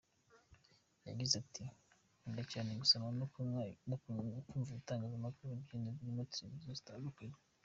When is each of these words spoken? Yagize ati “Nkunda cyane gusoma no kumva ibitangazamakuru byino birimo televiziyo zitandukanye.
Yagize 1.07 1.33
ati 1.43 1.63
“Nkunda 2.19 2.43
cyane 2.51 2.71
gusoma 2.81 3.07
no 3.19 3.25
kumva 3.33 4.21
ibitangazamakuru 4.71 5.51
byino 5.65 5.89
birimo 5.97 6.23
televiziyo 6.33 6.69
zitandukanye. 6.79 7.37